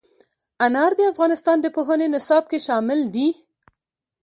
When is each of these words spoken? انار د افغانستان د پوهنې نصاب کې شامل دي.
انار 0.65 0.91
د 0.99 1.01
افغانستان 1.11 1.57
د 1.61 1.65
پوهنې 1.75 2.07
نصاب 2.15 2.43
کې 2.51 2.59
شامل 2.67 2.99
دي. 3.15 3.27